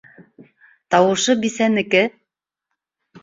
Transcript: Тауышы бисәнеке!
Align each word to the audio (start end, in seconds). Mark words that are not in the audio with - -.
Тауышы 0.95 1.35
бисәнеке! 1.43 2.01